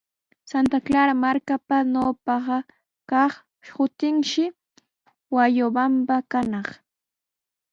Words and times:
Santa 0.51 0.77
Clara 0.85 1.13
markapa 1.23 1.77
ñawpa 1.93 2.35
kaq 3.09 3.31
shutinshi 3.67 4.43
Huayobamba 5.29 6.15
kanaq. 6.31 6.67